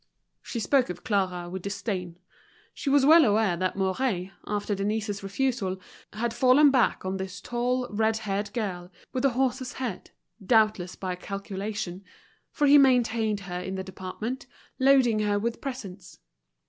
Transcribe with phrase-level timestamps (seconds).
[0.41, 2.17] She spoke of Clara with disdain.
[2.73, 5.79] She was well aware that Mouret, after Denise's refusal,
[6.13, 10.09] had fallen back on this tall, red haired girl, with the horse's head,
[10.43, 12.03] doubtless by calculation;
[12.49, 14.47] for he maintained her in the department,
[14.79, 16.17] loading her with presents.